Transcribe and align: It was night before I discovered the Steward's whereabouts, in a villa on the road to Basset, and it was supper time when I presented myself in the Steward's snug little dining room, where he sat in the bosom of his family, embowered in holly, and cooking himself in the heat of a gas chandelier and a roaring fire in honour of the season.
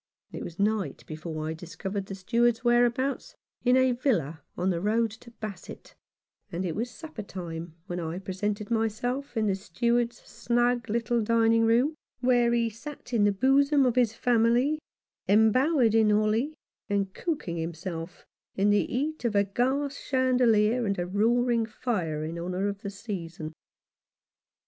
It 0.31 0.43
was 0.43 0.57
night 0.57 1.03
before 1.05 1.47
I 1.47 1.53
discovered 1.53 2.07
the 2.07 2.15
Steward's 2.15 2.63
whereabouts, 2.63 3.35
in 3.63 3.77
a 3.77 3.91
villa 3.91 4.41
on 4.57 4.71
the 4.71 4.81
road 4.81 5.11
to 5.11 5.29
Basset, 5.29 5.93
and 6.51 6.65
it 6.65 6.75
was 6.75 6.89
supper 6.89 7.21
time 7.21 7.75
when 7.85 7.99
I 7.99 8.17
presented 8.17 8.71
myself 8.71 9.37
in 9.37 9.45
the 9.45 9.53
Steward's 9.53 10.17
snug 10.23 10.89
little 10.89 11.21
dining 11.21 11.65
room, 11.65 11.93
where 12.19 12.51
he 12.51 12.67
sat 12.67 13.13
in 13.13 13.25
the 13.25 13.31
bosom 13.31 13.85
of 13.85 13.93
his 13.95 14.13
family, 14.15 14.79
embowered 15.29 15.93
in 15.93 16.09
holly, 16.09 16.55
and 16.89 17.13
cooking 17.13 17.57
himself 17.57 18.25
in 18.55 18.71
the 18.71 18.83
heat 18.87 19.23
of 19.23 19.35
a 19.35 19.43
gas 19.43 19.97
chandelier 19.99 20.83
and 20.87 20.97
a 20.97 21.05
roaring 21.05 21.67
fire 21.67 22.23
in 22.25 22.39
honour 22.39 22.67
of 22.67 22.81
the 22.81 22.89
season. 22.89 23.53